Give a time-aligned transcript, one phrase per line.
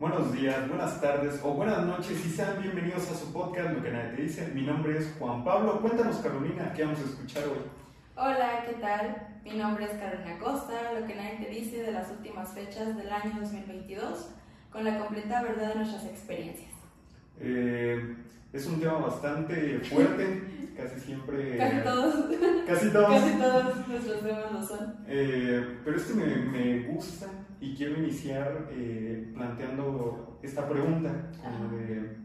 [0.00, 3.90] Buenos días, buenas tardes o buenas noches y sean bienvenidos a su podcast Lo que
[3.90, 4.48] nadie te dice.
[4.54, 5.80] Mi nombre es Juan Pablo.
[5.80, 7.58] Cuéntanos, Carolina, ¿qué vamos a escuchar hoy?
[8.14, 9.40] Hola, ¿qué tal?
[9.42, 10.92] Mi nombre es Carolina Costa.
[10.92, 14.28] Lo que nadie te dice de las últimas fechas del año 2022
[14.70, 16.70] con la completa verdad de nuestras experiencias.
[17.40, 18.16] Eh,
[18.52, 21.58] es un tema bastante fuerte, casi siempre...
[21.58, 22.14] Casi todos.
[22.68, 23.08] Casi todos.
[23.08, 24.96] Casi todos nuestros temas lo son.
[25.08, 27.26] Eh, pero este me, me, gusta
[27.60, 32.16] y quiero iniciar eh, planteando esta pregunta, como de,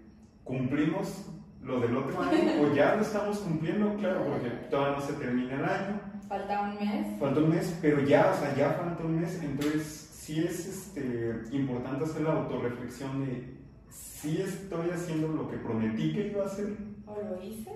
[0.44, 1.30] ¿cumplimos
[1.62, 3.96] lo del otro año o ya lo estamos cumpliendo?
[3.96, 6.02] Claro, porque todavía no se termina el año.
[6.28, 7.20] Falta un mes.
[7.20, 9.84] Falta un mes, pero ya, o sea, ya falta un mes, entonces
[10.14, 13.58] sí es este, importante hacer la autorreflexión de
[13.90, 16.78] si estoy haciendo lo que prometí que iba a hacer.
[17.06, 17.72] ¿O lo hice?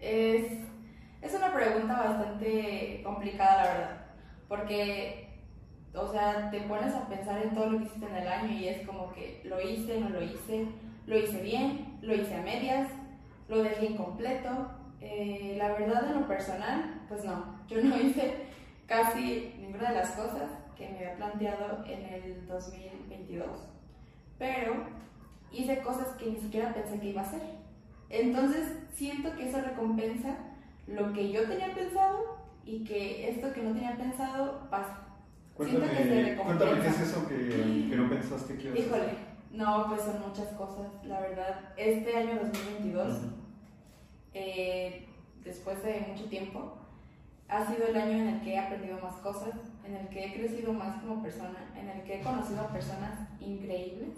[0.00, 0.52] Es,
[1.22, 4.06] es una pregunta bastante complicada, la verdad,
[4.48, 5.27] porque,
[5.94, 8.68] o sea, te pones a pensar en todo lo que hiciste en el año y
[8.68, 10.66] es como que lo hice, no lo hice,
[11.06, 12.88] lo hice bien, lo hice a medias,
[13.48, 14.70] lo dejé incompleto.
[15.00, 18.34] Eh, la verdad, en lo personal, pues no, yo no hice
[18.86, 23.46] casi ninguna de las cosas que me había planteado en el 2022,
[24.38, 24.86] pero
[25.52, 27.42] hice cosas que ni siquiera pensé que iba a hacer.
[28.10, 30.36] Entonces siento que eso recompensa
[30.86, 35.07] lo que yo tenía pensado y que esto que no tenía pensado pasa.
[35.58, 36.36] Cuéntame, que.
[36.36, 39.12] Cuéntame qué es eso que, que no pensaste que iba a Híjole,
[39.50, 41.72] no, pues son muchas cosas, la verdad.
[41.76, 43.18] Este año 2022,
[44.34, 45.08] eh,
[45.42, 46.78] después de mucho tiempo,
[47.48, 50.34] ha sido el año en el que he aprendido más cosas, en el que he
[50.34, 54.10] crecido más como persona, en el que he conocido a personas increíbles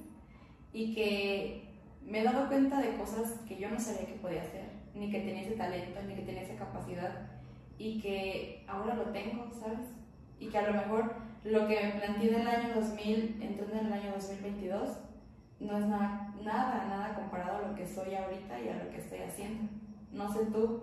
[0.74, 1.70] y que
[2.04, 5.20] me he dado cuenta de cosas que yo no sabía que podía hacer, ni que
[5.20, 7.30] tenía ese talento, ni que tenía esa capacidad
[7.78, 9.88] y que ahora lo tengo, ¿sabes?
[10.38, 13.86] Y que a lo mejor lo que me planteé en el año 2000, entrando en
[13.86, 14.98] el año 2022,
[15.60, 18.98] no es nada, nada, nada comparado a lo que soy ahorita y a lo que
[18.98, 19.70] estoy haciendo.
[20.12, 20.82] No sé tú,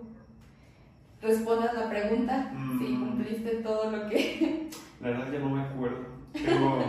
[1.20, 3.00] respondas la pregunta, si mm.
[3.00, 4.70] cumpliste todo lo que...
[5.00, 6.06] La verdad ya no me acuerdo.
[6.32, 6.84] Tengo,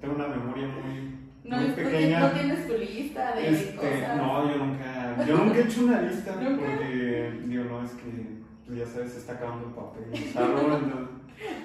[0.00, 2.20] tengo una memoria muy, no, muy pequeña.
[2.20, 4.16] No tienes tu lista de este, cosas.
[4.16, 8.78] No, yo nunca, yo nunca he hecho una lista porque, digo, no, es que, pues
[8.78, 10.04] ya sabes, se está acabando el papel.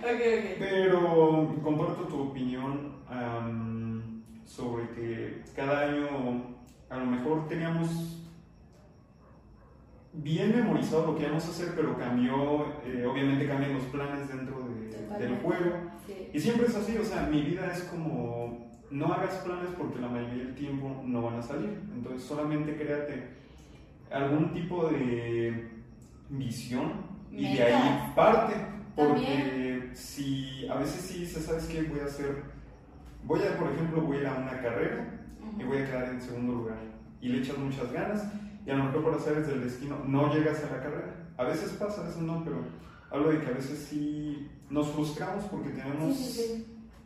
[0.03, 0.55] okay, okay.
[0.59, 2.99] Pero comparto tu opinión
[4.45, 6.07] sobre que cada año
[6.89, 8.19] a lo mejor teníamos
[10.13, 14.67] bien memorizado lo que íbamos a hacer, pero cambió, eh, obviamente cambian los planes dentro
[15.17, 15.75] del juego.
[16.33, 18.38] Y siempre es así, o sea, mi vida es como,
[18.91, 21.79] no hagas planes porque la mayoría del tiempo no van a salir.
[21.93, 23.29] Entonces solamente créate
[24.11, 25.69] algún tipo de
[26.29, 26.93] visión
[27.31, 28.55] y de ahí parte.
[28.95, 31.83] Porque si a veces sí dices, ¿sabes qué?
[31.83, 32.43] Voy a hacer,
[33.23, 35.21] voy a, por ejemplo, voy a ir a una carrera
[35.57, 36.77] y voy a quedar en segundo lugar.
[37.21, 38.25] Y le echas muchas ganas
[38.65, 41.15] y a lo mejor por hacer del destino no llegas a la carrera.
[41.37, 42.57] A veces pasa, a veces no, pero
[43.09, 46.37] hablo de que a veces sí nos frustramos porque tenemos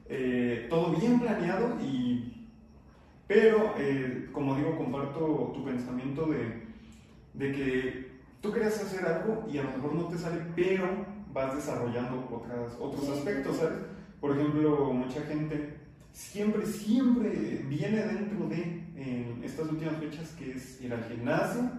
[0.07, 2.47] eh, todo bien planeado y...
[3.27, 6.63] Pero, eh, como digo, comparto tu pensamiento de,
[7.33, 8.11] de que
[8.41, 10.87] tú querías hacer algo y a lo mejor no te sale, pero
[11.31, 13.79] vas desarrollando otras, otros aspectos, ¿sabes?
[14.19, 15.77] Por ejemplo, mucha gente
[16.11, 17.29] siempre, siempre
[17.67, 21.71] viene dentro de en estas últimas fechas, que es ir al gimnasio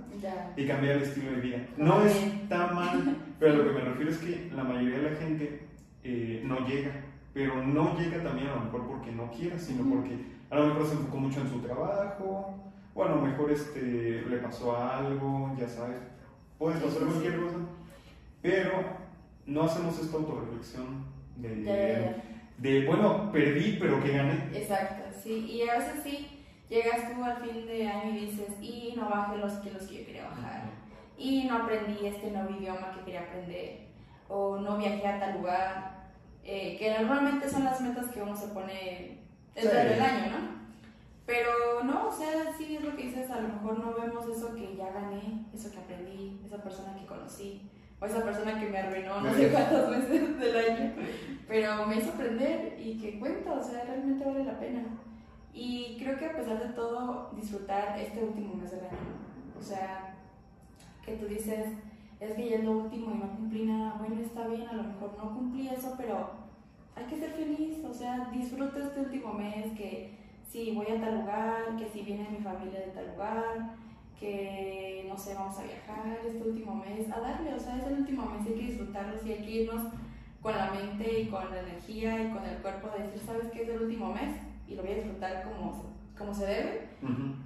[0.57, 1.67] y cambiar el estilo de vida.
[1.77, 5.61] No está mal, pero lo que me refiero es que la mayoría de la gente
[6.03, 7.04] eh, no llega,
[7.35, 10.17] pero no llega también a lo mejor porque no quiera, sino porque
[10.51, 12.55] a lo mejor se enfocó mucho en su trabajo,
[12.95, 15.99] o a lo mejor este, le pasó algo, ya sabes,
[16.57, 17.57] puedes pasar cualquier cosa,
[18.41, 18.85] pero
[19.47, 21.05] no hacemos esta autorreflexión
[21.37, 22.15] de,
[22.59, 24.49] de, bueno, perdí, pero que gané.
[24.55, 26.29] Exacto, sí, y a veces sí
[26.69, 30.07] llegas tú al fin de año y dices, y no bajé los kilos que yo
[30.07, 30.71] quería bajar,
[31.19, 33.89] y no aprendí este nuevo idioma que quería aprender,
[34.29, 36.04] o no viajé a tal lugar,
[36.45, 39.19] eh, que normalmente son las metas que uno se pone
[39.55, 40.65] dentro del año, ¿no?
[41.27, 44.55] Pero no, o sea, sí es lo que dices, a lo mejor no vemos eso
[44.55, 48.79] que ya gané, eso que aprendí, esa persona que conocí, o esa persona que me
[48.79, 50.93] arruinó no sé cuántas veces del año,
[51.49, 54.85] pero me hizo aprender y que cuenta, o sea, realmente vale la pena.
[55.55, 58.99] Y creo que a pesar de todo, disfrutar este último mes del año.
[59.59, 60.17] O sea,
[61.07, 61.69] que tú dices,
[62.21, 63.97] es que ya es lo último y no cumplí nada.
[63.99, 66.31] Bueno, está bien, a lo mejor no cumplí eso, pero
[66.97, 67.85] hay que ser feliz.
[67.85, 70.17] O sea, disfruta este último mes, que
[70.49, 73.77] si voy a tal lugar, que si viene mi familia de tal lugar,
[74.19, 77.55] que no sé, vamos a viajar este último mes, a darle.
[77.55, 79.93] O sea, es el último mes, hay que disfrutarlo, y hay que irnos
[80.41, 83.63] con la mente y con la energía y con el cuerpo de decir, ¿sabes qué
[83.63, 84.37] es el último mes?
[84.69, 86.89] y lo voy a disfrutar como, como se debe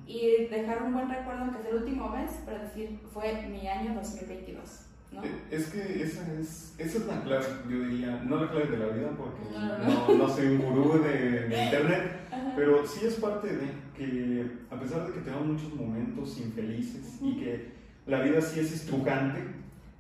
[0.06, 3.94] y dejar un buen recuerdo, aunque sea el último mes, para decir, fue mi año
[3.94, 4.84] 2022.
[5.12, 5.24] ¿no?
[5.24, 8.76] Eh, es que esa es, esa es la clave, yo diría, no la clave de
[8.76, 12.20] la vida, porque no, no, soy un gurú de, internet,
[12.54, 13.66] pero sí es parte de
[13.96, 17.72] que, a pesar de que tenemos muchos momentos infelices y que
[18.06, 19.40] la vida sí es estrujante,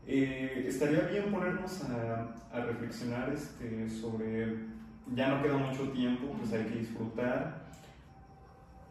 [0.06, 4.56] eh, estaría bien ponernos a, a reflexionar este, sobre,
[5.14, 7.67] ya no queda mucho tiempo, pues hay que disfrutar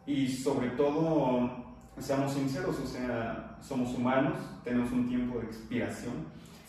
[0.08, 1.50] y sobre todo,
[1.98, 6.14] seamos sinceros, o sea, somos humanos, tenemos un tiempo de expiración.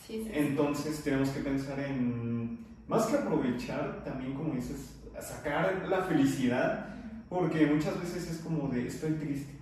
[0.08, 6.94] Entonces tenemos que pensar en, más que aprovechar, también como dices, sacar la felicidad,
[7.30, 9.54] porque muchas veces es como de, estoy triste.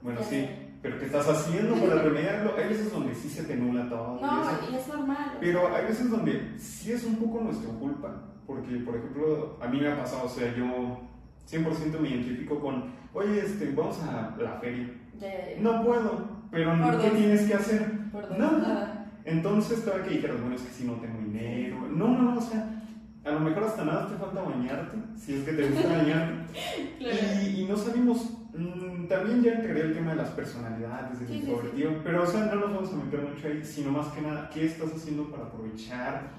[0.00, 0.48] Bueno, sí,
[0.80, 2.54] pero ¿qué estás haciendo para remediarlo?
[2.56, 4.18] Hay veces donde sí se te nula todo.
[4.18, 5.36] No, y, es normal.
[5.40, 8.14] Pero hay veces donde sí es un poco nuestra culpa,
[8.46, 11.00] porque, por ejemplo, a mí me ha pasado, o sea, yo
[11.50, 14.90] 100% me identifico con, oye, este, vamos a la feria.
[15.60, 17.96] No puedo, pero ¿qué tienes que hacer?
[18.38, 19.06] nada.
[19.24, 21.88] Entonces, todavía que dijeras, bueno, es que si no tengo dinero.
[21.90, 22.82] No, no, no, o sea,
[23.24, 26.46] a lo mejor hasta nada te falta bañarte, si es que te gusta bañar.
[27.00, 31.44] y, y, no salimos, mm, también ya entraría el tema de las personalidades, de sí,
[32.04, 34.66] pero o sea, no nos vamos a meter mucho ahí, sino más que nada, ¿qué
[34.66, 36.30] estás haciendo para aprovechar?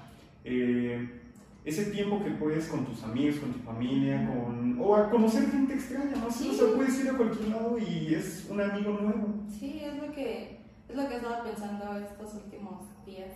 [0.44, 1.20] Eh,
[1.64, 5.74] ese tiempo que puedes con tus amigos, con tu familia, con, o a conocer gente
[5.74, 6.30] extraña, ¿no?
[6.30, 6.50] Sí.
[6.50, 9.34] O sea, puedes ir a cualquier lado y es un amigo nuevo.
[9.48, 13.32] Sí, es lo que, es lo que he estado pensando estos últimos días,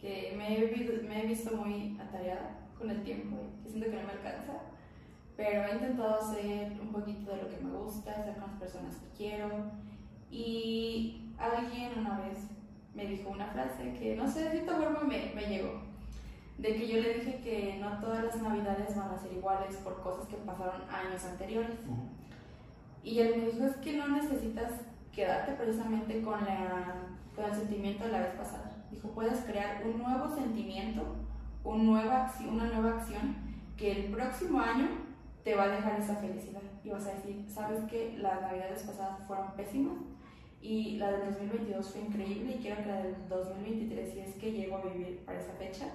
[0.00, 4.06] que me he, me he visto muy atareada con el tiempo y siento que no
[4.06, 4.52] me alcanza,
[5.36, 8.96] pero he intentado hacer un poquito de lo que me gusta, estar con las personas
[8.96, 9.48] que quiero
[10.30, 12.38] y alguien una vez
[12.94, 15.89] me dijo una frase que no sé de cierta forma me, me llegó
[16.60, 20.02] de que yo le dije que no todas las navidades van a ser iguales por
[20.02, 21.76] cosas que pasaron años anteriores.
[23.02, 24.72] Y él me dijo, es que no necesitas
[25.10, 26.96] quedarte precisamente con, la,
[27.34, 28.70] con el sentimiento de la vez pasada.
[28.90, 31.16] Dijo, puedes crear un nuevo sentimiento,
[31.64, 33.36] un nueva, una nueva acción
[33.78, 34.88] que el próximo año
[35.42, 36.60] te va a dejar esa felicidad.
[36.84, 39.96] Y vas a decir, ¿sabes que las navidades pasadas fueron pésimas?
[40.60, 44.52] Y la del 2022 fue increíble y quiero que la del 2023, si es que
[44.52, 45.86] llego a vivir para esa fecha,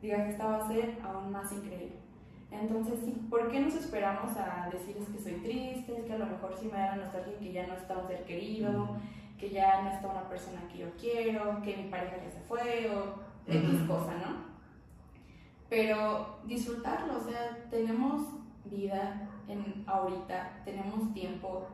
[0.00, 1.96] diga que esta va a ser aún más increíble.
[2.50, 5.98] Entonces, sí, ¿por qué nos esperamos a decirles que soy triste?
[5.98, 8.08] Es que a lo mejor sí me da la nostalgia que ya no está un
[8.08, 8.96] ser querido,
[9.38, 12.90] que ya no está una persona que yo quiero, que mi pareja ya se fue
[12.90, 14.48] o X cosa, ¿no?
[15.68, 18.22] Pero disfrutarlo, o sea, tenemos
[18.64, 21.66] vida en ahorita, tenemos tiempo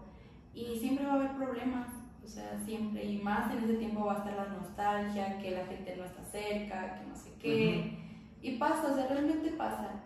[0.53, 1.89] y siempre va a haber problemas,
[2.25, 5.67] o sea, siempre, y más en ese tiempo va a estar la nostalgia, que la
[5.67, 8.04] gente no está cerca, que no sé qué.
[8.45, 10.03] Y pasa, o sea, realmente pasa.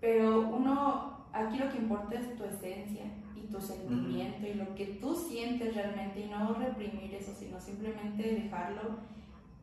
[0.00, 4.86] Pero uno, aquí lo que importa es tu esencia y tu sentimiento y lo que
[5.00, 9.00] tú sientes realmente y no reprimir eso, sino simplemente dejarlo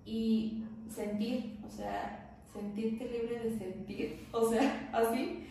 [0.03, 5.47] y sentir, o sea, sentirte libre de sentir, o sea, así.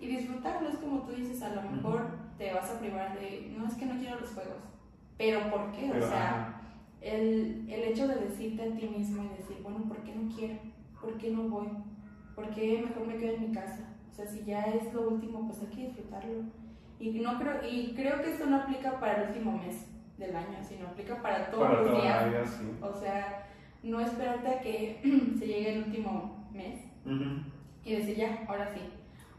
[0.00, 3.66] Y disfrutarlo, es como tú dices, a lo mejor te vas a privar de, no
[3.66, 4.62] es que no quiero los juegos,
[5.16, 5.90] pero ¿por qué?
[5.90, 6.62] o sea,
[7.00, 10.77] el, el hecho de decirte a ti mismo y decir, bueno, ¿por qué no quiero?
[11.00, 11.68] ¿Por qué no voy?
[12.34, 13.96] ¿Por qué mejor me quedo en mi casa?
[14.10, 16.44] O sea, si ya es lo último, pues hay que disfrutarlo.
[17.00, 19.86] Y, no creo, y creo que esto no aplica para el último mes
[20.18, 22.60] del año, sino aplica para todos los días.
[22.82, 23.46] O sea,
[23.82, 25.00] no esperarte a que
[25.38, 26.80] se llegue el último mes
[27.84, 28.80] y decir ya, ahora sí.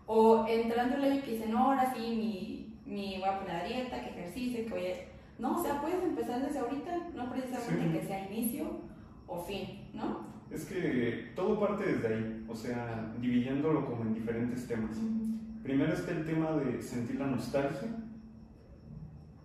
[0.05, 3.63] O entrando el año que dice, no, ahora sí, mi, mi, voy a poner a
[3.65, 4.95] dieta, que ejercicio, que voy a...
[5.37, 8.81] No, o sea, puedes empezar desde ahorita, no precisamente que sea inicio
[9.27, 10.28] o fin, ¿no?
[10.51, 14.97] Es que todo parte desde ahí, o sea, dividiéndolo como en diferentes temas.
[15.63, 17.89] Primero está el tema de sentir la nostalgia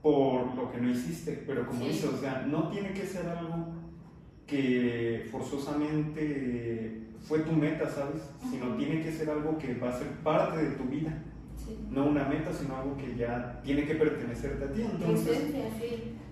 [0.00, 3.68] por lo que no hiciste, pero como dices, o sea, no tiene que ser algo
[4.46, 8.22] que forzosamente fue tu meta, ¿sabes?
[8.50, 11.22] Sino tiene que ser algo que va a ser parte de tu vida.
[11.90, 14.82] No una meta, sino algo que ya tiene que pertenecerte a ti.
[14.82, 15.52] Entonces,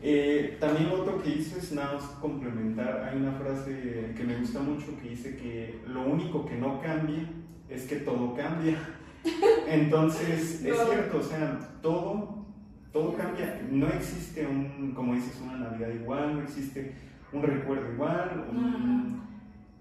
[0.02, 3.04] eh, también otro que hice es nada más complementar.
[3.04, 7.28] Hay una frase que me gusta mucho que dice que lo único que no cambia
[7.68, 8.76] es que todo cambia.
[9.68, 12.44] Entonces, es cierto, o sea, todo,
[12.92, 13.60] todo cambia.
[13.70, 16.94] No existe un, como dices, una Navidad igual, no existe
[17.32, 18.46] un recuerdo igual.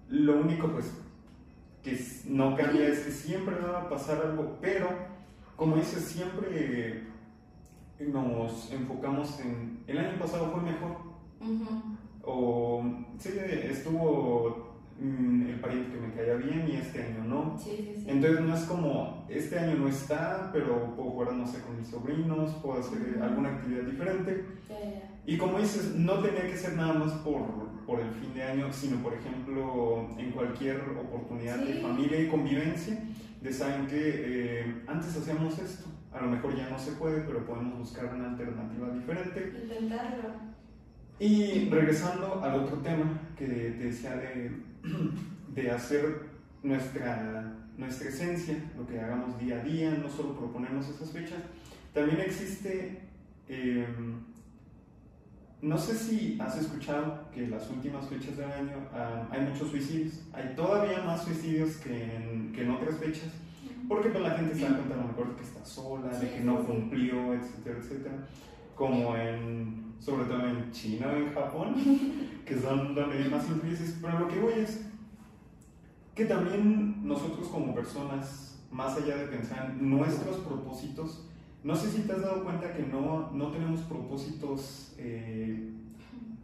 [0.08, 0.92] Lo único, pues,
[1.82, 4.88] que no cambia es que siempre va a pasar algo, pero,
[5.62, 7.04] como dices, siempre
[8.00, 10.96] nos enfocamos en el año pasado fue mejor.
[12.24, 12.82] O
[13.16, 17.56] sí, estuvo mm, el pariente que me caía bien y este año no.
[17.60, 18.04] Sí, sí, sí.
[18.08, 21.86] Entonces no es como, este año no está, pero puedo jugar, no sé, con mis
[21.86, 24.44] sobrinos, puedo hacer alguna actividad diferente.
[25.24, 27.42] Y como dices, no tenía que ser nada más por,
[27.86, 32.98] por el fin de año, sino por ejemplo en cualquier oportunidad de familia y convivencia,
[33.42, 37.44] de saben que eh, antes hacíamos esto, a lo mejor ya no se puede, pero
[37.44, 39.60] podemos buscar una alternativa diferente.
[39.62, 40.52] Intentarlo.
[41.18, 44.50] Y regresando al otro tema que te decía de,
[45.54, 46.22] de hacer
[46.62, 51.40] nuestra, nuestra esencia, lo que hagamos día a día, no solo proponemos esas fechas,
[51.92, 53.00] también existe,
[53.48, 54.20] em,
[55.62, 59.70] no sé si has escuchado que en las últimas fechas del año ah, hay muchos
[59.70, 63.30] suicidios, hay todavía más suicidios que en, que en otras fechas,
[63.88, 66.30] porque pues, la gente se da cuenta a lo mejor de que está sola, de
[66.30, 68.14] que no cumplió, etcétera, etcétera,
[68.74, 71.74] como en sobre todo en China o en Japón,
[72.44, 73.98] que son donde hay más influencias.
[74.02, 74.84] Pero lo que voy es
[76.16, 81.28] que también nosotros como personas, más allá de pensar en nuestros propósitos,
[81.64, 85.70] no sé si te has dado cuenta que no, no tenemos propósitos eh,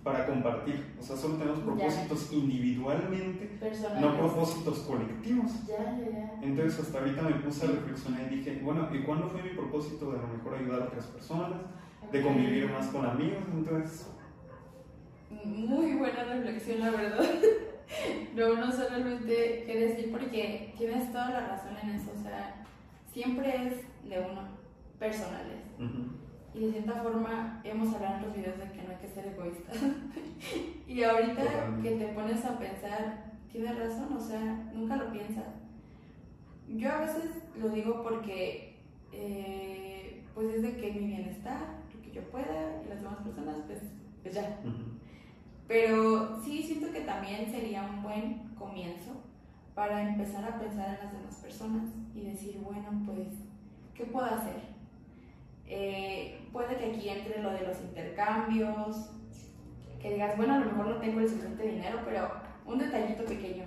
[0.02, 3.58] para compartir, o sea, solo tenemos propósitos individualmente,
[4.00, 5.66] no propósitos colectivos.
[5.66, 9.42] Ya, ya, Entonces hasta ahorita me puse a reflexionar y dije, bueno, ¿y cuándo fue
[9.42, 11.60] mi propósito de a lo mejor ayudar a otras personas?
[12.12, 14.06] de convivir más con amigos, entonces...
[15.44, 17.24] Muy buena reflexión, la verdad.
[18.34, 22.64] no, no solamente qué decir porque tienes toda la razón en eso, o sea,
[23.12, 24.42] siempre es de uno,
[24.98, 25.58] personales.
[26.54, 29.26] Y de cierta forma hemos hablado en los videos de que no hay que ser
[29.28, 29.72] egoísta.
[30.86, 31.42] y ahorita
[31.82, 35.46] que te pones a pensar, tienes razón, o sea, nunca lo piensas.
[36.68, 37.24] Yo a veces
[37.58, 38.76] lo digo porque,
[39.12, 41.78] eh, pues es de que mi bienestar,
[42.12, 43.80] yo pueda y las demás personas, pues,
[44.22, 44.58] pues ya.
[45.66, 49.12] Pero sí siento que también sería un buen comienzo
[49.74, 53.28] para empezar a pensar en las demás personas y decir, bueno, pues,
[53.94, 54.77] ¿qué puedo hacer?
[55.68, 59.10] Eh, puede que aquí entre lo de los intercambios,
[60.00, 62.30] que digas, bueno, a lo mejor no tengo el suficiente dinero, pero
[62.64, 63.64] un detallito pequeño,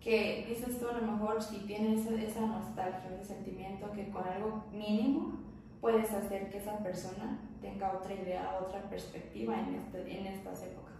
[0.00, 4.64] que dices tú a lo mejor si tienes esa nostalgia, ese sentimiento que con algo
[4.72, 5.38] mínimo
[5.80, 10.94] puedes hacer que esa persona tenga otra idea, otra perspectiva en, este, en estas épocas.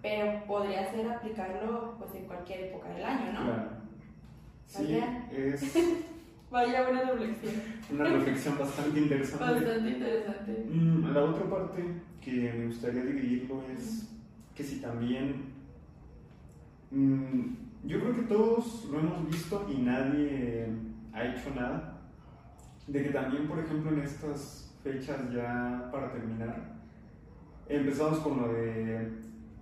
[0.00, 3.44] Pero podría ser aplicarlo pues en cualquier época del año, ¿no?
[3.44, 3.68] Claro.
[4.66, 5.76] Sí, es...
[6.52, 7.54] Vaya una reflexión.
[7.90, 9.44] Una reflexión bastante interesante.
[9.44, 10.66] Bastante interesante.
[10.70, 11.82] Mm, la otra parte
[12.20, 14.10] que me gustaría dividirlo es
[14.54, 15.46] que si también...
[16.90, 17.54] Mm,
[17.84, 20.68] yo creo que todos lo hemos visto y nadie
[21.12, 22.00] ha hecho nada
[22.86, 26.74] de que también, por ejemplo, en estas fechas ya para terminar,
[27.66, 29.10] empezamos con lo de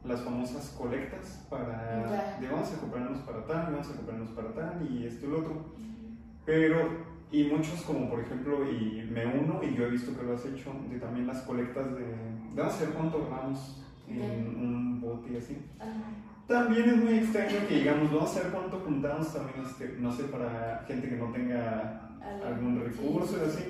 [0.04, 4.88] las famosas colectas para, de vamos a comprarnos para tal, vamos a comprarnos para tal
[4.90, 5.80] y esto y lo otro.
[6.44, 6.88] Pero,
[7.30, 10.44] y muchos como por ejemplo, y me uno, y yo he visto que lo has
[10.46, 15.56] hecho, de también las colectas de, a ver cuánto ganamos en un bote y así.
[16.46, 20.24] También es muy extraño que digamos, vamos a ver cuánto juntamos también, este, no sé,
[20.24, 22.10] para gente que no tenga
[22.44, 23.64] algún recurso y así.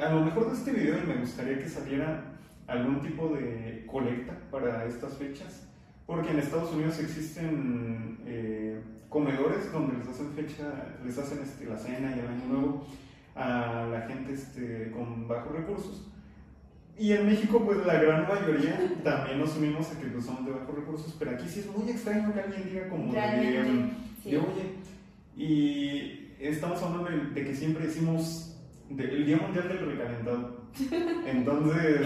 [0.00, 2.34] A lo mejor de este video me gustaría que saliera
[2.66, 5.68] algún tipo de colecta para estas fechas,
[6.06, 8.80] porque en Estados Unidos existen eh,
[9.14, 12.86] comedores donde les hacen fecha, les hacen este, la cena y el año nuevo
[13.36, 16.10] a la gente este, con bajos recursos.
[16.98, 20.50] Y en México, pues la gran mayoría también nos unimos a que pues, son de
[20.50, 23.20] bajos recursos, pero aquí sí es muy extraño que alguien diga como de,
[24.24, 24.74] de, oye,
[25.36, 28.56] y estamos hablando de, que siempre decimos
[28.90, 30.64] el Día Mundial del Recalentado.
[31.26, 32.00] Entonces,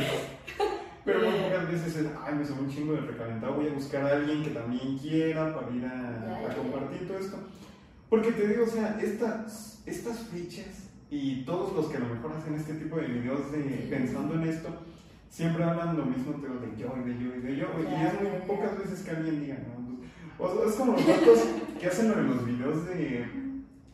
[1.08, 4.04] pero muy pocas veces es, ay, me suena un chingo del recalentado, voy a buscar
[4.04, 7.38] a alguien que también quiera para ir a, compartir todo esto.
[8.10, 12.32] Porque te digo, o sea, estas, estas fechas y todos los que a lo mejor
[12.32, 14.68] hacen este tipo de videos de, pensando en esto,
[15.30, 17.66] siempre hablan lo mismo de yo y de yo y de yo.
[17.80, 19.78] y es muy pocas veces que alguien diga, ¿no?
[20.36, 21.38] Pues, o sea, es como los datos
[21.80, 23.47] que hacen en los videos de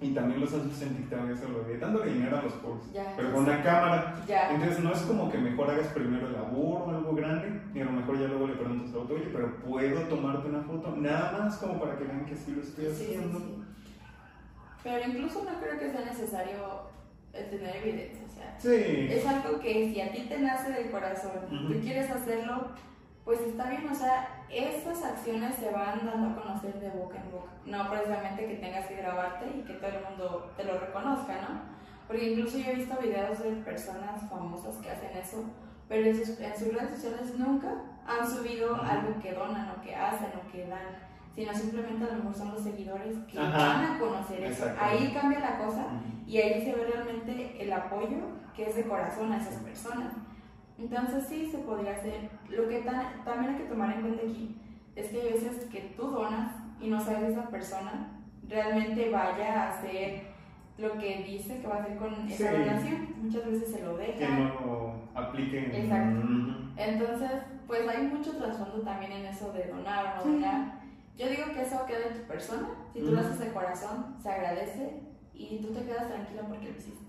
[0.04, 2.84] y también los haces en TikTok, eso lo de dándole dinero a los pobres,
[3.16, 4.14] pero con una cámara.
[4.50, 7.86] Entonces no es como que mejor hagas primero el labor o algo grande, y a
[7.86, 11.38] lo mejor ya luego le preguntas a otro, oye, pero puedo tomarte una foto, nada
[11.38, 13.40] más como para que vean que sí lo estoy haciendo.
[14.82, 16.92] pero incluso no creo que sea necesario
[17.32, 19.08] tener evidencia, o sea, sí.
[19.10, 22.68] es algo que si a ti te nace del corazón, tú quieres hacerlo,
[23.24, 27.32] pues está bien, o sea, estas acciones se van dando a conocer de boca en
[27.32, 31.34] boca, no precisamente que tengas que grabarte y que todo el mundo te lo reconozca,
[31.40, 31.74] ¿no?
[32.06, 35.44] Porque incluso yo he visto videos de personas famosas que hacen eso,
[35.88, 37.72] pero en sus, redes sociales nunca
[38.06, 40.98] han subido algo que donan o que hacen o que dan.
[41.34, 44.66] sino simplemente a lo mejor son los seguidores que van a conocer eso.
[44.78, 45.86] Ahí cambia la cosa
[46.26, 48.18] y ahí se ve realmente el apoyo
[48.54, 50.12] que es de corazón a esas personas.
[50.78, 52.30] Entonces sí se podría hacer.
[52.48, 52.80] Lo que
[53.24, 54.56] también hay que tomar en cuenta aquí
[54.96, 58.10] es que hay veces que tú donas y no sabes esa persona
[58.48, 60.34] realmente vaya a hacer
[60.76, 63.14] lo que dice que va a hacer con esa donación.
[63.22, 64.18] Muchas veces se lo deja.
[64.18, 65.74] Que no lo apliquen.
[65.74, 66.20] Exacto.
[66.76, 67.30] Entonces,
[67.66, 70.80] pues hay mucho trasfondo también en eso de donar o no donar.
[71.16, 72.68] Yo digo que eso queda en tu persona.
[72.92, 75.00] Si tú lo haces de corazón, se agradece
[75.32, 77.04] y tú te quedas tranquila porque lo hiciste.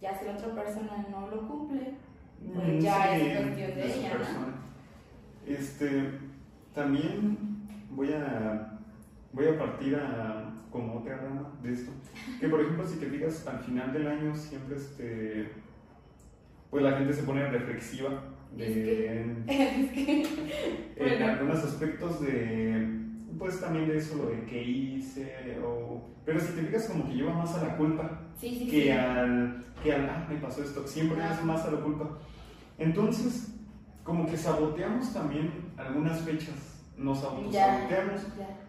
[0.00, 1.94] Ya si la otra persona no lo cumple,
[2.54, 5.52] pues ya es cuestión de, ella, ¿no?
[5.52, 6.10] Este,
[6.74, 7.38] también
[7.90, 8.78] voy a,
[9.32, 11.90] voy a partir a como otra rama de esto.
[12.38, 15.50] Que por ejemplo, si te fijas, al final del año siempre este,
[16.70, 18.22] pues la gente se pone reflexiva
[18.56, 19.34] de,
[20.96, 23.09] en algunos aspectos de
[23.40, 26.02] pues también de eso, lo de qué hice, o...
[26.26, 30.10] pero si te fijas como que lleva más a la culpa que, Al, que al,
[30.10, 32.18] ah, me pasó esto, siempre es más a la culpa.
[32.78, 33.54] Entonces,
[34.04, 38.26] como que saboteamos también algunas fechas, nos autosaboteamos,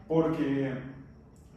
[0.08, 0.74] porque,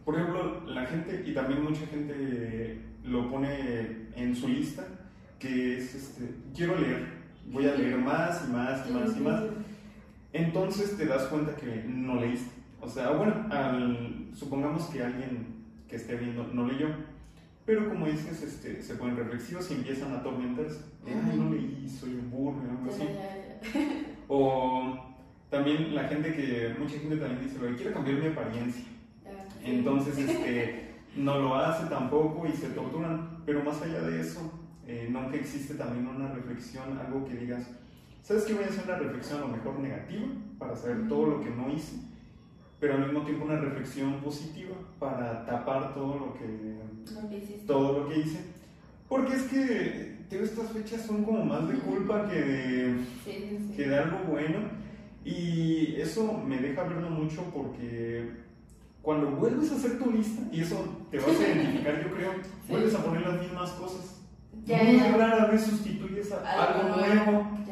[0.05, 4.83] por ejemplo, la gente, y también mucha gente lo pone en su lista,
[5.39, 7.07] que es, este, quiero leer,
[7.47, 9.43] voy a leer más y más y más y más.
[10.33, 12.64] Entonces te das cuenta que no leíste.
[12.85, 13.33] O sea, bueno,
[14.35, 16.89] supongamos que alguien que esté viendo no leyó,
[17.65, 20.81] pero como dices, este, se ponen reflexivos y empiezan a atormentarse.
[21.07, 23.05] Ay, no leí, soy un burro, algo así.
[24.29, 25.17] o
[25.49, 28.85] también la gente que, mucha gente también dice, quiero cambiar mi apariencia.
[29.63, 33.43] Entonces, este, no lo hace tampoco y se torturan.
[33.47, 34.53] Pero más allá de eso,
[34.87, 37.67] eh, nunca existe también una reflexión, algo que digas,
[38.23, 38.53] ¿sabes qué?
[38.53, 40.27] Voy a hacer una reflexión a lo mejor negativa
[40.59, 42.14] para saber todo lo que no hice
[42.81, 46.77] pero al mismo tiempo una reflexión positiva para tapar todo lo que,
[47.67, 48.41] todo lo que hice.
[49.09, 52.97] Porque es que estas fechas son como más de culpa que de,
[53.77, 54.59] que de algo bueno.
[55.25, 58.31] Y eso me deja verlo mucho porque
[59.01, 62.33] cuando vuelves a hacer tu lista, y eso te vas a identificar, yo creo,
[62.69, 64.21] vuelves a poner las mismas cosas.
[64.65, 67.64] Ya, Muy rara vez sustituyes a algo, nuevo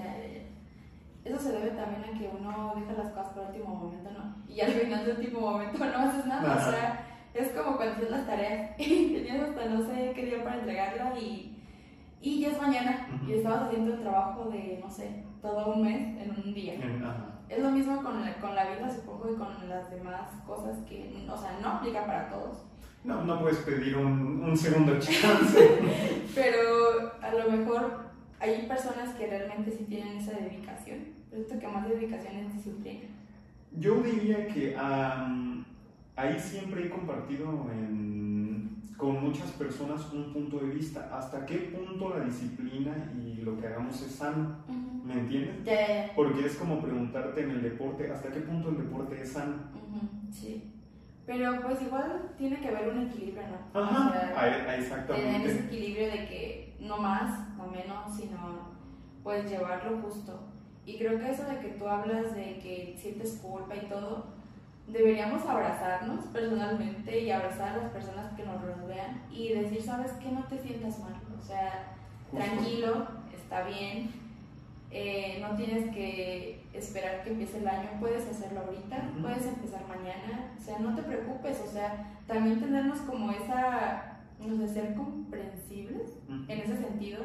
[1.32, 4.34] eso se debe también a que uno deja las cosas para el último momento, ¿no?
[4.48, 8.10] Y al final del último momento no haces nada, o sea, es como cuando haces
[8.10, 11.58] las tareas y tenías hasta no sé qué día para entregarla y,
[12.20, 16.20] y ya es mañana y estabas haciendo el trabajo de, no sé, todo un mes
[16.20, 16.74] en un día.
[17.48, 21.26] Es lo mismo con la, con la vida, supongo, y con las demás cosas que,
[21.28, 22.64] o sea, no aplica para todos.
[23.04, 25.80] No, no puedes pedir un, un segundo chance.
[26.34, 30.98] Pero a lo mejor hay personas que realmente sí tienen esa dedicación,
[31.32, 33.08] esto que más dedicación es disciplina.
[33.78, 37.66] Yo diría que ahí siempre he compartido
[38.96, 43.66] con muchas personas un punto de vista, hasta qué punto la disciplina y lo que
[43.66, 44.58] hagamos es sano,
[45.04, 46.10] ¿me entiendes?
[46.14, 49.54] Porque es como preguntarte en el deporte, ¿hasta qué punto el deporte es sano?
[50.30, 50.68] Sí.
[51.24, 53.42] Pero pues igual tiene que haber un equilibrio,
[53.72, 53.80] ¿no?
[53.80, 55.32] Ajá, exactamente.
[55.32, 58.72] Tener ese equilibrio de que no más, no menos, sino
[59.22, 60.51] pues llevarlo justo.
[60.84, 64.26] Y creo que eso de que tú hablas de que sientes culpa y todo,
[64.88, 70.30] deberíamos abrazarnos personalmente y abrazar a las personas que nos rodean y decir, sabes que
[70.30, 71.94] no te sientas mal, o sea,
[72.30, 74.10] tranquilo, está bien,
[74.90, 80.52] eh, no tienes que esperar que empiece el año, puedes hacerlo ahorita, puedes empezar mañana,
[80.58, 86.18] o sea, no te preocupes, o sea, también tenernos como esa, no sé, ser comprensibles
[86.28, 87.24] en ese sentido,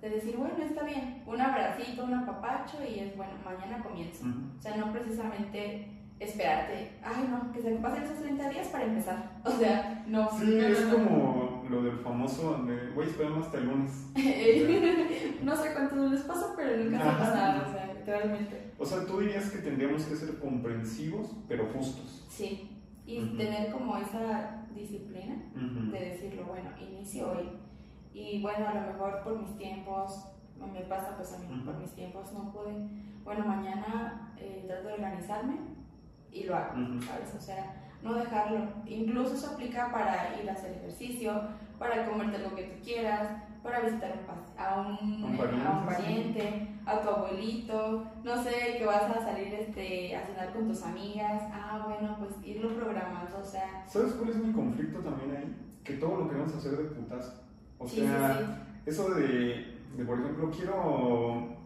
[0.00, 4.24] de decir, bueno, está bien, un abracito, un apapacho y es bueno, mañana comienzo.
[4.58, 8.84] O sea, no precisamente esperarte, ay no, que se me pasen esos 30 días para
[8.84, 9.36] empezar.
[9.44, 10.28] O sea, no.
[10.38, 14.06] Sí, es como lo del famoso, de, voy a esperar hasta el lunes.
[15.42, 18.72] no sé cuántos les pasa, pero nunca se ha pasado, o sea, literalmente.
[18.78, 22.26] O sea, tú dirías que tendríamos que ser comprensivos, pero justos.
[22.28, 27.48] Sí, y tener como esa disciplina de decirlo, bueno, inicio hoy.
[28.16, 30.26] Y bueno, a lo mejor por mis tiempos,
[30.72, 32.72] me pasa pues a mí, por mis tiempos no pude.
[33.22, 35.58] Bueno, mañana eh, trato de organizarme
[36.32, 37.34] y lo hago, ¿sabes?
[37.36, 38.68] O sea, no dejarlo.
[38.86, 41.42] Incluso eso aplica para ir a hacer ejercicio,
[41.78, 43.28] para comerte lo que tú quieras,
[43.62, 44.14] para visitar
[44.56, 45.36] a un, ¿Un,
[45.86, 50.82] pariente, a tu abuelito, no sé, que vas a salir este, a cenar con tus
[50.82, 51.42] amigas.
[51.52, 53.84] Ah, bueno, pues irlo programando, o sea.
[53.86, 55.56] ¿Sabes cuál es mi conflicto también ahí?
[55.84, 57.45] Que todo lo queremos hacer de putazo.
[57.78, 61.56] O sea, eso de, de, por ejemplo, quiero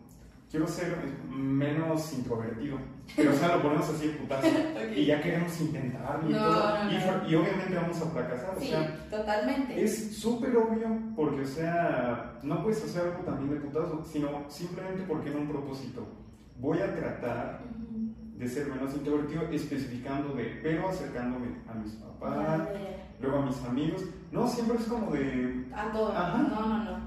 [0.51, 0.97] quiero ser
[1.29, 2.79] menos introvertido.
[3.17, 4.47] Pero, o sea, lo ponemos así de putazo.
[4.97, 7.29] Y ya queremos intentarlo y todo.
[7.29, 8.57] y, obviamente vamos a fracasar.
[8.59, 9.83] Sí, o sea, totalmente.
[9.83, 15.05] Es súper obvio porque, o sea, no puedes hacer algo también de putazo, sino simplemente
[15.07, 16.07] porque en un propósito.
[16.57, 17.63] Voy a tratar
[18.37, 22.69] de ser menos introvertido, especificando de, pero acercándome a mis papás,
[23.21, 24.05] luego a mis amigos.
[24.33, 25.67] No, siempre es como de...
[25.75, 26.13] A todo.
[26.13, 27.01] No, no, no.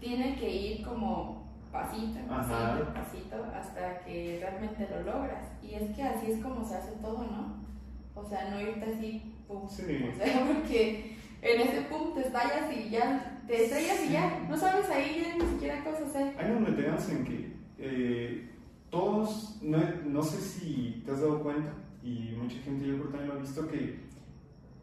[0.00, 5.44] Tiene que ir como pasito, pasito, pasito, hasta que realmente lo logras.
[5.62, 7.66] Y es que así es como se hace todo, ¿no?
[8.14, 9.68] O sea, no irte así, pum.
[9.68, 9.82] Sí.
[9.82, 14.56] O sea, porque en ese pum te estallas y ya, te estrellas y ya, no
[14.56, 16.34] sabes ahí ya ni siquiera qué vas a hacer.
[16.38, 18.50] Hay donde te en que eh,
[18.90, 23.28] todos, no, no sé si te has dado cuenta, y mucha gente yo creo también
[23.28, 24.05] lo ha visto, que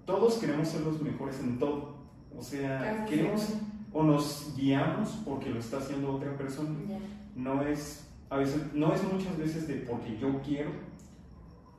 [0.05, 1.95] todos queremos ser los mejores en todo.
[2.37, 3.53] O sea, queremos
[3.91, 6.69] o nos guiamos porque lo está haciendo otra persona.
[7.35, 10.71] No es, a veces, no es muchas veces de porque yo quiero,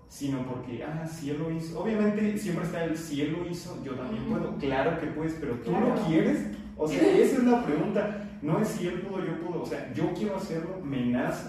[0.09, 1.81] sino porque, ah, si él lo hizo.
[1.81, 4.57] Obviamente siempre está el si él lo hizo, yo también puedo.
[4.57, 6.47] Claro que puedes, pero tú lo quieres.
[6.77, 8.21] O sea, esa es la pregunta.
[8.41, 9.63] No es si él pudo, yo puedo.
[9.63, 11.49] O sea, yo quiero hacerlo, me nace.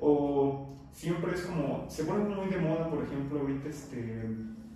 [0.00, 4.24] O siempre es como, se pone muy de moda, por ejemplo, ahorita, este,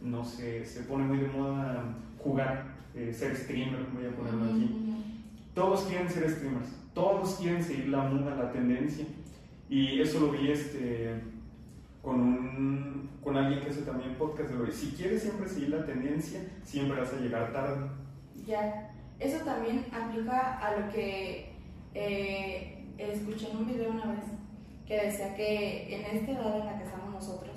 [0.02, 1.84] no sé, se pone muy de moda
[2.18, 4.90] jugar, eh, ser streamer, voy a ponerlo aquí
[5.54, 9.04] todos quieren ser streamers, todos quieren seguir la moda, la tendencia.
[9.68, 11.20] Y eso lo vi este,
[12.02, 15.84] con, un, con alguien que hace también podcast de lo Si quieres siempre seguir la
[15.84, 17.90] tendencia, siempre vas a llegar tarde.
[18.46, 21.52] Ya, eso también aplica a lo que
[21.94, 24.24] eh, escuché en un video una vez,
[24.86, 27.49] que decía que en esta edad en la que estamos nosotros,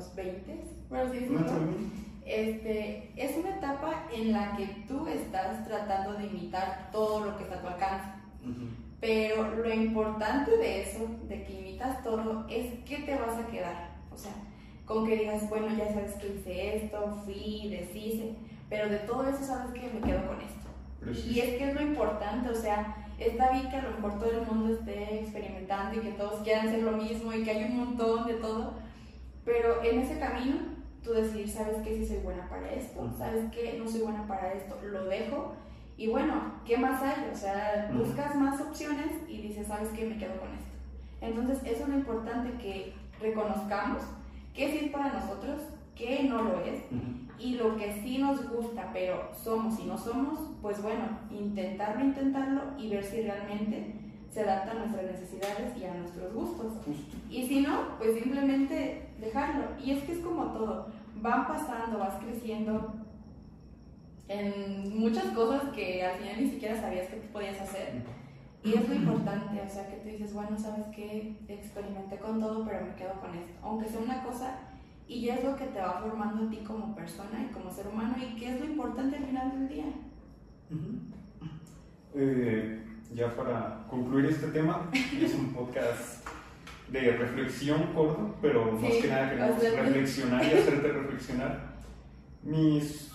[0.00, 1.28] nuestros 20, bueno, sí,
[2.24, 7.44] este, es una etapa en la que tú estás tratando de imitar todo lo que
[7.44, 8.08] está a tu alcance.
[9.00, 13.90] Pero lo importante de eso, de que imitas todo, es qué te vas a quedar.
[14.12, 14.32] O sea,
[14.84, 18.34] con que digas, bueno, ya sabes que hice esto, fui, deshice,
[18.68, 21.28] pero de todo eso sabes que me quedo con esto.
[21.28, 24.30] Y es que es lo importante, o sea, está bien que a lo mejor todo
[24.30, 27.78] el mundo esté experimentando y que todos quieran hacer lo mismo y que hay un
[27.78, 28.74] montón de todo,
[29.44, 30.56] pero en ese camino
[31.02, 31.96] tú decidir, ¿sabes qué?
[31.96, 33.78] Si soy buena para esto, ¿sabes qué?
[33.78, 35.54] No soy buena para esto, lo dejo.
[35.96, 37.30] Y bueno, ¿qué más hay?
[37.32, 40.06] O sea, buscas más opciones y dices, ¿sabes qué?
[40.06, 40.70] Me quedo con esto.
[41.20, 44.02] Entonces, eso es lo importante que reconozcamos
[44.54, 45.60] qué sí es para nosotros,
[45.94, 46.82] qué no lo es,
[47.38, 52.62] y lo que sí nos gusta, pero somos y no somos, pues bueno, intentarlo, intentarlo
[52.78, 53.94] y ver si realmente
[54.30, 56.72] se adapta a nuestras necesidades y a nuestros gustos.
[57.28, 59.64] Y si no, pues simplemente dejarlo.
[59.82, 62.94] Y es que es como todo, van pasando, vas creciendo
[64.28, 68.02] en muchas cosas que al final ni siquiera sabías que podías hacer.
[68.62, 72.64] Y es lo importante, o sea, que tú dices, bueno, sabes que experimenté con todo,
[72.64, 73.58] pero me quedo con esto.
[73.62, 74.58] Aunque sea una cosa,
[75.08, 78.14] y es lo que te va formando a ti como persona y como ser humano,
[78.20, 79.86] y que es lo importante al final del día.
[82.14, 86.19] eh, ya para concluir este tema, es un podcast
[86.90, 91.70] de reflexión corto, pero más que nada queremos reflexionar y hacerte reflexionar.
[92.42, 93.12] Mis,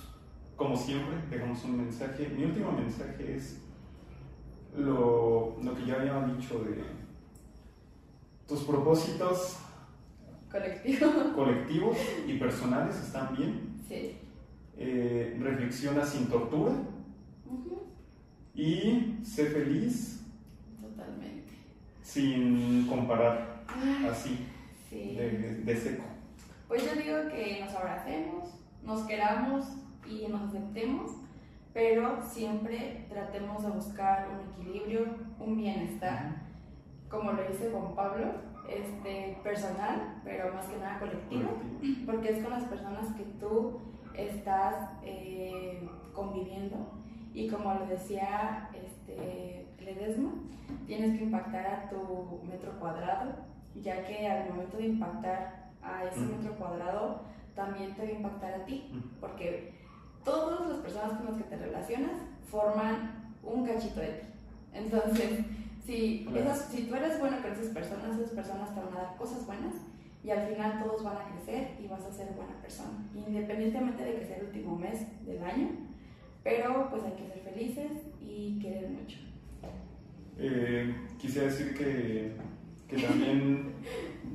[0.56, 2.30] como siempre, dejamos un mensaje.
[2.30, 3.62] Mi último mensaje es
[4.78, 6.84] lo, lo que ya había dicho de
[8.48, 9.60] tus propósitos
[11.36, 13.82] colectivos y personales están bien.
[13.88, 14.18] Sí.
[14.78, 16.74] Eh, reflexiona sin tortura
[18.54, 20.24] y sé feliz.
[20.82, 21.54] Totalmente.
[22.02, 23.55] Sin comparar,
[24.10, 24.48] así,
[24.92, 26.04] de, seco.
[26.68, 29.66] Pues yo digo que nos abracemos, nos queramos
[30.08, 31.12] y nos aceptemos,
[31.74, 35.06] pero siempre tratemos de buscar un equilibrio,
[35.40, 36.44] un bienestar,
[37.10, 38.34] como lo dice Juan Pablo,
[38.70, 41.50] este, personal, pero más que nada colectivo,
[42.06, 43.80] porque es con las personas que tú
[44.16, 46.78] estás eh, conviviendo.
[47.34, 50.32] Y como lo decía este, Ledesma,
[50.88, 53.36] tienes que impactar a tu metro cuadrado,
[53.82, 57.22] ya que al momento de impactar a ese metro cuadrado,
[57.56, 59.74] también te va a impactar a ti, porque
[60.24, 62.12] todas las personas con las que te relacionas
[62.50, 64.28] forman un cachito de ti.
[64.74, 65.46] Entonces,
[65.86, 66.28] si,
[66.72, 69.74] si tú eres bueno con esas personas, esas personas te van a dar cosas buenas
[70.24, 74.16] y al final todos van a crecer y vas a ser buena persona, independientemente de
[74.16, 75.70] que sea el último mes del año
[76.46, 79.18] pero pues hay que ser felices y querer mucho.
[80.38, 82.34] Eh, quisiera decir que,
[82.88, 83.74] que también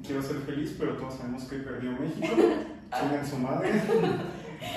[0.05, 2.27] quiero ser feliz, pero todos sabemos que perdió México.
[2.93, 3.71] en su madre.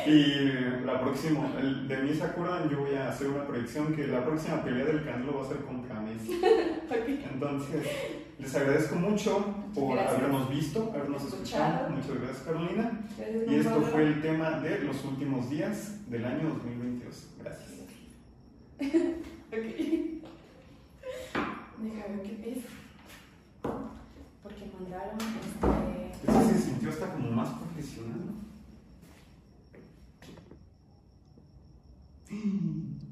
[0.07, 1.49] y la próxima,
[1.87, 5.39] de mi Sakura, yo voy a hacer una proyección que la próxima pelea del Canelo
[5.39, 6.41] va a ser contra Messi.
[7.33, 7.85] Entonces,
[8.39, 11.89] les agradezco mucho por habernos visto, habernos escuchado.
[11.89, 13.01] Muchas gracias, Carolina.
[13.47, 17.27] y esto fue el tema de los últimos días del año 2022.
[17.41, 17.71] Gracias.
[19.51, 20.13] ok.
[21.79, 22.82] Déjame ver
[24.73, 26.31] mandaron este.
[26.31, 28.33] Este se sintió hasta como más profesional, ¿no?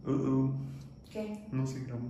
[0.03, 0.51] Uh -oh.
[1.11, 1.45] ¿Qué?
[1.51, 2.09] No se grabó.